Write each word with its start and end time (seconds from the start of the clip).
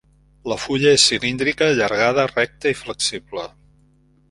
La 0.51 0.55
fulla 0.61 0.93
és 0.99 1.05
cilíndrica, 1.09 1.67
allargada, 1.75 2.25
recta 2.33 2.73
i 2.75 2.81
flexible. 2.83 3.49